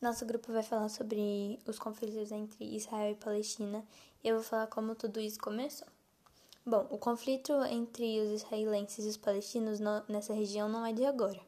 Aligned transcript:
Nosso 0.00 0.24
grupo 0.24 0.50
vai 0.50 0.62
falar 0.62 0.88
sobre 0.88 1.60
os 1.66 1.78
conflitos 1.78 2.32
entre 2.32 2.64
Israel 2.64 3.12
e 3.12 3.14
Palestina 3.14 3.84
e 4.24 4.28
eu 4.28 4.36
vou 4.36 4.42
falar 4.42 4.66
como 4.66 4.94
tudo 4.94 5.20
isso 5.20 5.38
começou. 5.38 5.86
Bom, 6.64 6.86
o 6.88 6.96
conflito 6.96 7.52
entre 7.64 8.18
os 8.20 8.30
israelenses 8.30 9.04
e 9.04 9.08
os 9.08 9.18
palestinos 9.18 9.78
nessa 10.08 10.32
região 10.32 10.70
não 10.70 10.86
é 10.86 10.92
de 10.94 11.04
agora. 11.04 11.38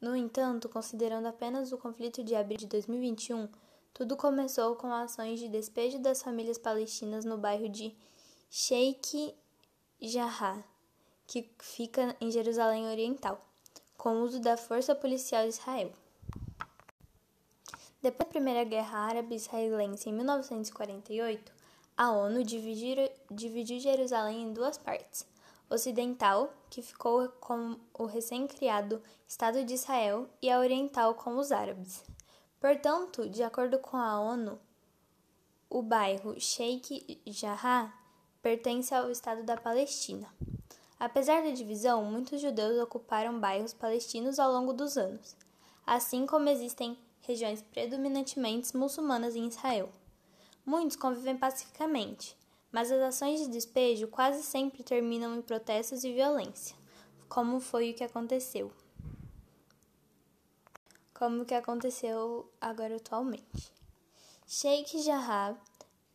No 0.00 0.16
entanto, 0.16 0.70
considerando 0.70 1.26
apenas 1.26 1.70
o 1.70 1.76
conflito 1.76 2.24
de 2.24 2.34
abril 2.34 2.56
de 2.56 2.66
2021, 2.66 3.46
tudo 3.92 4.16
começou 4.16 4.74
com 4.76 4.90
ações 4.90 5.38
de 5.38 5.46
despejo 5.46 5.98
das 5.98 6.22
famílias 6.22 6.56
palestinas 6.56 7.26
no 7.26 7.36
bairro 7.36 7.68
de 7.68 7.94
Sheikh 8.50 9.34
Jarrah, 10.00 10.64
que 11.26 11.50
fica 11.58 12.16
em 12.22 12.30
Jerusalém 12.30 12.88
Oriental, 12.88 13.38
com 13.98 14.14
o 14.14 14.22
uso 14.22 14.40
da 14.40 14.56
força 14.56 14.94
policial 14.94 15.42
de 15.42 15.50
Israel. 15.50 15.92
Depois 18.06 18.28
da 18.28 18.32
Primeira 18.32 18.62
Guerra 18.62 19.00
Árabe-Israelense 19.00 20.08
em 20.08 20.12
1948, 20.12 21.52
a 21.96 22.12
ONU 22.12 22.44
dividiu, 22.44 23.10
dividiu 23.28 23.80
Jerusalém 23.80 24.44
em 24.44 24.52
duas 24.52 24.78
partes: 24.78 25.26
ocidental, 25.68 26.54
que 26.70 26.82
ficou 26.82 27.28
com 27.40 27.76
o 27.92 28.04
recém-criado 28.04 29.02
Estado 29.26 29.64
de 29.64 29.74
Israel, 29.74 30.28
e 30.40 30.48
a 30.48 30.60
oriental 30.60 31.14
com 31.14 31.36
os 31.36 31.50
árabes. 31.50 32.04
Portanto, 32.60 33.28
de 33.28 33.42
acordo 33.42 33.80
com 33.80 33.96
a 33.96 34.20
ONU, 34.20 34.56
o 35.68 35.82
bairro 35.82 36.40
Sheikh 36.40 37.20
Jarrah 37.26 37.92
pertence 38.40 38.94
ao 38.94 39.10
Estado 39.10 39.42
da 39.42 39.56
Palestina. 39.56 40.32
Apesar 40.96 41.42
da 41.42 41.50
divisão, 41.50 42.04
muitos 42.04 42.40
judeus 42.40 42.80
ocuparam 42.80 43.40
bairros 43.40 43.74
palestinos 43.74 44.38
ao 44.38 44.52
longo 44.52 44.72
dos 44.72 44.96
anos, 44.96 45.36
assim 45.84 46.24
como 46.24 46.48
existem 46.48 46.96
regiões 47.26 47.60
predominantemente 47.60 48.76
muçulmanas 48.76 49.34
em 49.34 49.48
Israel. 49.48 49.90
Muitos 50.64 50.96
convivem 50.96 51.36
pacificamente, 51.36 52.36
mas 52.70 52.90
as 52.90 53.00
ações 53.00 53.40
de 53.40 53.48
despejo 53.48 54.08
quase 54.08 54.42
sempre 54.42 54.82
terminam 54.82 55.36
em 55.36 55.42
protestos 55.42 56.04
e 56.04 56.12
violência, 56.12 56.76
como 57.28 57.60
foi 57.60 57.90
o 57.90 57.94
que 57.94 58.04
aconteceu. 58.04 58.70
Como 61.12 61.42
o 61.42 61.44
que 61.44 61.54
aconteceu 61.54 62.50
agora 62.60 62.96
atualmente. 62.96 63.72
Sheikh 64.46 65.02
Jarrah 65.02 65.56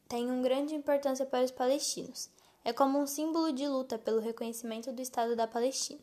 tem 0.08 0.30
uma 0.30 0.42
grande 0.42 0.76
importância 0.76 1.26
para 1.26 1.44
os 1.44 1.52
palestinos. 1.52 2.30
É 2.64 2.72
como 2.72 3.00
um 3.00 3.08
símbolo 3.08 3.52
de 3.52 3.68
luta 3.68 3.98
pelo 3.98 4.20
reconhecimento 4.20 4.92
do 4.92 5.02
Estado 5.02 5.36
da 5.36 5.48
Palestina. 5.48 6.02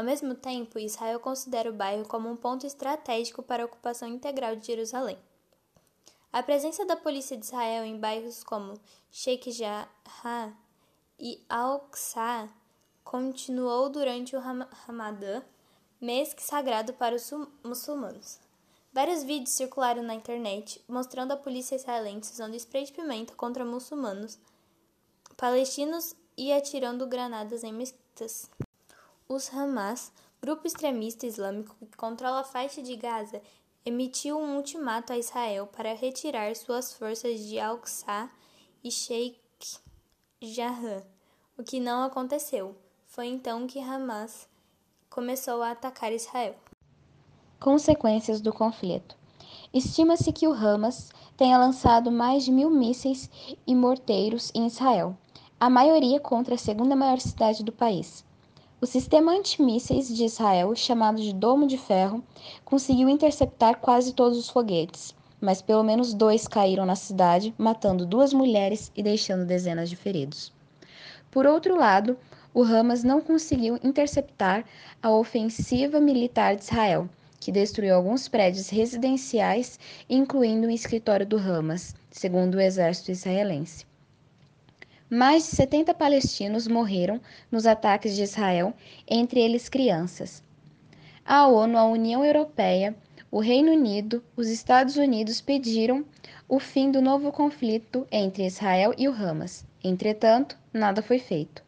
Ao 0.00 0.04
mesmo 0.04 0.34
tempo, 0.34 0.78
Israel 0.78 1.20
considera 1.20 1.68
o 1.68 1.74
bairro 1.74 2.08
como 2.08 2.26
um 2.26 2.34
ponto 2.34 2.66
estratégico 2.66 3.42
para 3.42 3.62
a 3.62 3.66
ocupação 3.66 4.08
integral 4.08 4.56
de 4.56 4.66
Jerusalém. 4.66 5.18
A 6.32 6.42
presença 6.42 6.86
da 6.86 6.96
polícia 6.96 7.36
de 7.36 7.44
Israel 7.44 7.84
em 7.84 8.00
bairros 8.00 8.42
como 8.42 8.80
Sheikh 9.10 9.52
Jarrah 9.52 10.56
e 11.18 11.44
Al-Aqsa 11.50 12.48
continuou 13.04 13.90
durante 13.90 14.34
o 14.34 14.40
Ramadã, 14.40 15.42
mês 16.00 16.34
sagrado 16.38 16.94
para 16.94 17.14
os 17.14 17.30
muçulmanos. 17.62 18.40
Vários 18.94 19.22
vídeos 19.22 19.50
circularam 19.50 20.02
na 20.02 20.14
internet 20.14 20.82
mostrando 20.88 21.32
a 21.32 21.36
polícia 21.36 21.76
israelense 21.76 22.32
usando 22.32 22.54
spray 22.54 22.86
de 22.86 22.92
pimenta 22.92 23.34
contra 23.34 23.66
muçulmanos 23.66 24.38
palestinos 25.36 26.16
e 26.38 26.50
atirando 26.54 27.06
granadas 27.06 27.62
em 27.62 27.72
mesquitas. 27.74 28.48
Os 29.32 29.48
Hamas, 29.54 30.10
grupo 30.42 30.66
extremista 30.66 31.24
islâmico 31.24 31.76
que 31.86 31.96
controla 31.96 32.40
a 32.40 32.44
faixa 32.44 32.82
de 32.82 32.96
Gaza, 32.96 33.40
emitiu 33.86 34.36
um 34.36 34.56
ultimato 34.56 35.12
a 35.12 35.18
Israel 35.18 35.68
para 35.68 35.94
retirar 35.94 36.56
suas 36.56 36.92
forças 36.92 37.38
de 37.38 37.60
Al-Aqsa 37.60 38.28
e 38.82 38.90
Sheikh 38.90 39.38
Jarrah, 40.42 41.04
o 41.56 41.62
que 41.62 41.78
não 41.78 42.02
aconteceu. 42.02 42.74
Foi 43.06 43.28
então 43.28 43.68
que 43.68 43.78
Hamas 43.78 44.48
começou 45.08 45.62
a 45.62 45.70
atacar 45.70 46.12
Israel. 46.12 46.56
Consequências 47.60 48.40
do 48.40 48.52
conflito. 48.52 49.16
Estima-se 49.72 50.32
que 50.32 50.48
o 50.48 50.52
Hamas 50.52 51.12
tenha 51.36 51.56
lançado 51.56 52.10
mais 52.10 52.44
de 52.44 52.50
mil 52.50 52.68
mísseis 52.68 53.30
e 53.64 53.76
morteiros 53.76 54.50
em 54.56 54.66
Israel, 54.66 55.16
a 55.60 55.70
maioria 55.70 56.18
contra 56.18 56.56
a 56.56 56.58
segunda 56.58 56.96
maior 56.96 57.20
cidade 57.20 57.62
do 57.62 57.70
país. 57.70 58.28
O 58.82 58.86
sistema 58.86 59.32
antimísseis 59.32 60.08
de 60.08 60.24
Israel, 60.24 60.74
chamado 60.74 61.20
de 61.20 61.34
Domo 61.34 61.66
de 61.66 61.76
Ferro, 61.76 62.24
conseguiu 62.64 63.10
interceptar 63.10 63.76
quase 63.76 64.14
todos 64.14 64.38
os 64.38 64.48
foguetes, 64.48 65.14
mas 65.38 65.60
pelo 65.60 65.82
menos 65.82 66.14
dois 66.14 66.48
caíram 66.48 66.86
na 66.86 66.96
cidade, 66.96 67.54
matando 67.58 68.06
duas 68.06 68.32
mulheres 68.32 68.90
e 68.96 69.02
deixando 69.02 69.44
dezenas 69.44 69.90
de 69.90 69.96
feridos. 69.96 70.50
Por 71.30 71.44
outro 71.44 71.76
lado, 71.76 72.16
o 72.54 72.62
Hamas 72.62 73.04
não 73.04 73.20
conseguiu 73.20 73.78
interceptar 73.84 74.64
a 75.02 75.10
ofensiva 75.10 76.00
militar 76.00 76.56
de 76.56 76.62
Israel, 76.62 77.06
que 77.38 77.52
destruiu 77.52 77.94
alguns 77.94 78.28
prédios 78.28 78.70
residenciais, 78.70 79.78
incluindo 80.08 80.68
o 80.68 80.70
escritório 80.70 81.26
do 81.26 81.36
Hamas, 81.36 81.94
segundo 82.10 82.54
o 82.54 82.60
exército 82.60 83.10
israelense. 83.10 83.89
Mais 85.12 85.42
de 85.42 85.56
70 85.56 85.92
palestinos 85.92 86.68
morreram 86.68 87.20
nos 87.50 87.66
ataques 87.66 88.14
de 88.14 88.22
Israel, 88.22 88.72
entre 89.08 89.40
eles 89.40 89.68
crianças. 89.68 90.40
A 91.26 91.48
ONU, 91.48 91.76
a 91.76 91.84
União 91.84 92.24
Europeia, 92.24 92.94
o 93.28 93.40
Reino 93.40 93.72
Unido, 93.72 94.22
os 94.36 94.46
Estados 94.46 94.96
Unidos 94.96 95.40
pediram 95.40 96.04
o 96.48 96.60
fim 96.60 96.92
do 96.92 97.02
novo 97.02 97.32
conflito 97.32 98.06
entre 98.08 98.46
Israel 98.46 98.94
e 98.96 99.08
o 99.08 99.12
Hamas. 99.12 99.66
Entretanto, 99.82 100.56
nada 100.72 101.02
foi 101.02 101.18
feito. 101.18 101.60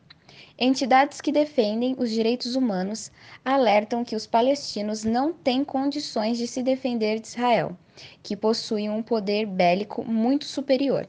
Entidades 0.56 1.20
que 1.20 1.32
defendem 1.32 1.96
os 1.98 2.12
direitos 2.12 2.54
humanos 2.54 3.10
alertam 3.44 4.04
que 4.04 4.14
os 4.14 4.24
palestinos 4.24 5.02
não 5.02 5.32
têm 5.32 5.64
condições 5.64 6.38
de 6.38 6.46
se 6.46 6.62
defender 6.62 7.18
de 7.18 7.26
Israel, 7.26 7.76
que 8.22 8.36
possui 8.36 8.88
um 8.88 9.02
poder 9.02 9.46
bélico 9.46 10.04
muito 10.04 10.44
superior. 10.44 11.08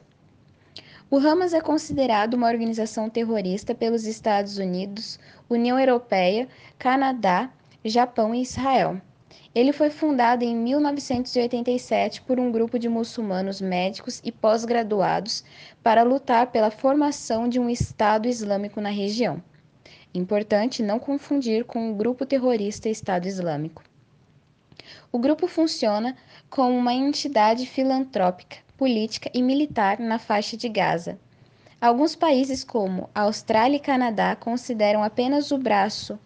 O 1.10 1.18
Hamas 1.18 1.52
é 1.52 1.60
considerado 1.60 2.34
uma 2.34 2.48
organização 2.48 3.10
terrorista 3.10 3.74
pelos 3.74 4.06
Estados 4.06 4.56
Unidos, 4.56 5.18
União 5.48 5.78
Europeia, 5.78 6.48
Canadá, 6.78 7.50
Japão 7.84 8.34
e 8.34 8.40
Israel. 8.40 9.00
Ele 9.54 9.72
foi 9.72 9.90
fundado 9.90 10.42
em 10.42 10.56
1987 10.56 12.22
por 12.22 12.40
um 12.40 12.50
grupo 12.50 12.78
de 12.78 12.88
muçulmanos 12.88 13.60
médicos 13.60 14.20
e 14.24 14.32
pós-graduados 14.32 15.44
para 15.82 16.02
lutar 16.02 16.50
pela 16.50 16.70
formação 16.70 17.48
de 17.48 17.60
um 17.60 17.68
Estado 17.68 18.26
Islâmico 18.26 18.80
na 18.80 18.90
região. 18.90 19.42
Importante 20.12 20.82
não 20.82 20.98
confundir 20.98 21.64
com 21.64 21.92
o 21.92 21.94
grupo 21.94 22.24
terrorista 22.24 22.88
Estado 22.88 23.26
Islâmico. 23.26 23.82
O 25.12 25.18
grupo 25.18 25.46
funciona 25.46 26.16
como 26.50 26.76
uma 26.76 26.92
entidade 26.92 27.66
filantrópica 27.66 28.64
política 28.76 29.30
e 29.32 29.42
militar 29.42 29.98
na 29.98 30.18
faixa 30.18 30.56
de 30.56 30.68
Gaza. 30.68 31.18
Alguns 31.80 32.16
países, 32.16 32.64
como 32.64 33.08
Austrália 33.14 33.76
e 33.76 33.80
Canadá, 33.80 34.34
consideram 34.34 35.02
apenas 35.02 35.50
o 35.50 35.58
braço 35.58 36.18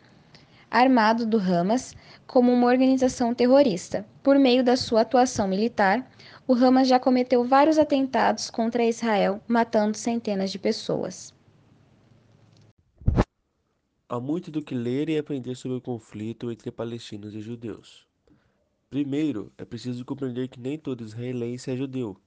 armado 0.71 1.27
do 1.27 1.39
Hamas 1.39 1.95
como 2.27 2.53
uma 2.53 2.67
organização 2.67 3.35
terrorista. 3.35 4.07
Por 4.23 4.39
meio 4.39 4.63
da 4.63 4.77
sua 4.77 5.01
atuação 5.01 5.49
militar, 5.49 6.09
o 6.47 6.55
Hamas 6.55 6.89
já 6.89 6.99
cometeu 6.99 7.45
vários 7.45 7.79
atentados 7.79 8.51
contra 8.51 8.85
Israel, 8.85 9.41
matando 9.47 9.97
centenas 9.97 10.51
de 10.51 10.59
pessoas. 10.59 11.35
Há 14.09 14.19
muito 14.19 14.51
do 14.51 14.63
que 14.63 14.75
ler 14.75 15.11
e 15.11 15.19
aprender 15.19 15.55
sobre 15.55 15.77
o 15.77 15.83
conflito 15.83 16.51
entre 16.51 16.71
palestinos 16.71 17.35
e 17.35 17.41
judeus. 17.41 18.08
Primeiro, 18.91 19.53
é 19.59 19.65
preciso 19.65 20.05
compreender 20.05 20.49
que 20.49 20.61
nem 20.61 20.79
todo 20.79 21.05
israelense 21.05 21.71
é 21.71 21.77
judeu 21.77 22.21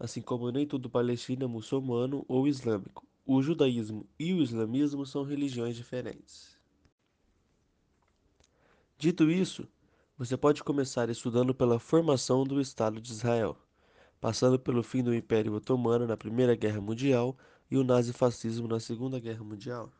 assim 0.00 0.22
como 0.22 0.50
nem 0.50 0.66
todo 0.66 0.88
palestino 0.88 1.44
é 1.44 1.46
muçulmano 1.46 2.24
ou 2.26 2.48
islâmico. 2.48 3.06
O 3.26 3.42
judaísmo 3.42 4.08
e 4.18 4.32
o 4.32 4.42
islamismo 4.42 5.04
são 5.04 5.22
religiões 5.22 5.76
diferentes. 5.76 6.58
Dito 8.98 9.30
isso, 9.30 9.68
você 10.16 10.38
pode 10.38 10.64
começar 10.64 11.10
estudando 11.10 11.54
pela 11.54 11.78
formação 11.78 12.44
do 12.44 12.60
Estado 12.60 12.98
de 12.98 13.12
Israel, 13.12 13.56
passando 14.18 14.58
pelo 14.58 14.82
fim 14.82 15.02
do 15.02 15.14
Império 15.14 15.52
Otomano 15.54 16.06
na 16.06 16.16
Primeira 16.16 16.54
Guerra 16.54 16.80
Mundial 16.80 17.36
e 17.70 17.76
o 17.76 17.84
nazifascismo 17.84 18.66
na 18.66 18.80
Segunda 18.80 19.20
Guerra 19.20 19.44
Mundial. 19.44 19.92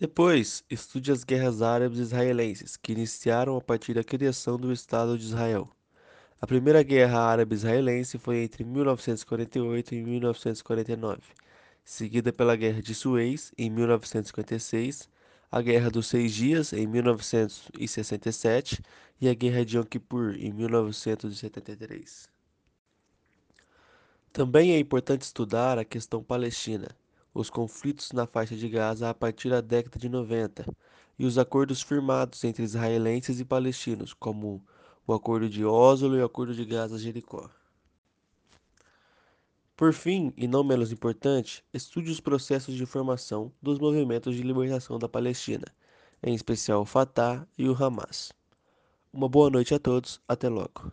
Depois, 0.00 0.62
estude 0.70 1.10
as 1.10 1.24
guerras 1.24 1.60
árabes 1.60 1.98
israelenses, 1.98 2.76
que 2.76 2.92
iniciaram 2.92 3.56
a 3.56 3.60
partir 3.60 3.94
da 3.94 4.04
criação 4.04 4.56
do 4.56 4.72
Estado 4.72 5.18
de 5.18 5.24
Israel. 5.24 5.68
A 6.40 6.46
Primeira 6.46 6.84
Guerra 6.84 7.18
Árabe-Israelense 7.18 8.16
foi 8.16 8.44
entre 8.44 8.62
1948 8.62 9.96
e 9.96 10.02
1949, 10.04 11.20
seguida 11.84 12.32
pela 12.32 12.54
Guerra 12.54 12.80
de 12.80 12.94
Suez 12.94 13.50
em 13.58 13.68
1956, 13.68 15.08
a 15.50 15.60
Guerra 15.60 15.90
dos 15.90 16.06
Seis 16.06 16.32
Dias, 16.32 16.72
em 16.72 16.86
1967, 16.86 18.80
e 19.20 19.28
a 19.28 19.34
Guerra 19.34 19.64
de 19.64 19.78
Yom 19.78 19.84
Kippur, 19.84 20.36
em 20.38 20.52
1973. 20.52 22.28
Também 24.32 24.74
é 24.74 24.78
importante 24.78 25.22
estudar 25.22 25.76
a 25.76 25.84
questão 25.84 26.22
palestina, 26.22 26.86
os 27.32 27.50
conflitos 27.50 28.12
na 28.12 28.26
faixa 28.26 28.56
de 28.56 28.68
Gaza 28.68 29.08
a 29.08 29.14
partir 29.14 29.50
da 29.50 29.60
década 29.60 29.98
de 29.98 30.08
90 30.08 30.64
e 31.18 31.24
os 31.24 31.38
acordos 31.38 31.82
firmados 31.82 32.44
entre 32.44 32.62
israelenses 32.62 33.40
e 33.40 33.44
palestinos, 33.44 34.14
como 34.14 34.64
o 35.06 35.12
Acordo 35.12 35.48
de 35.48 35.64
Oslo 35.64 36.16
e 36.16 36.20
o 36.20 36.24
Acordo 36.24 36.54
de 36.54 36.64
Gaza-Jericó. 36.64 37.50
Por 39.76 39.92
fim, 39.92 40.32
e 40.36 40.48
não 40.48 40.64
menos 40.64 40.90
importante, 40.90 41.64
estude 41.72 42.10
os 42.10 42.20
processos 42.20 42.74
de 42.74 42.84
formação 42.84 43.52
dos 43.62 43.78
movimentos 43.78 44.34
de 44.34 44.42
libertação 44.42 44.98
da 44.98 45.08
Palestina, 45.08 45.66
em 46.22 46.34
especial 46.34 46.82
o 46.82 46.84
Fatah 46.84 47.46
e 47.56 47.68
o 47.68 47.76
Hamas. 47.80 48.32
Uma 49.12 49.28
boa 49.28 49.48
noite 49.48 49.72
a 49.74 49.78
todos, 49.78 50.20
até 50.28 50.48
logo. 50.48 50.92